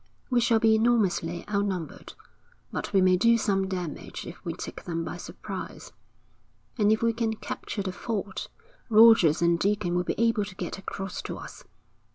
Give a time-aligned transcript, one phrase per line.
[0.31, 2.15] We shall be enormously outnumbered,
[2.71, 5.91] but we may do some damage if we take them by surprise,
[6.75, 8.47] and if we can capture the ford,
[8.89, 11.65] Rogers and Deacon will be able to get across to us.